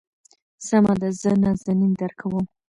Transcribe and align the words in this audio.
سمه 0.67 0.93
ده 1.01 1.09
زه 1.21 1.31
نازنين 1.43 1.91
درکوم. 1.99 2.45